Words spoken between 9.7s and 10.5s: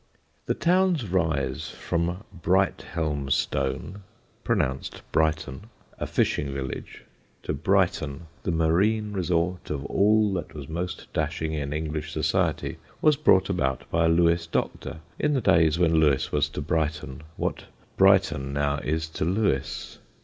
all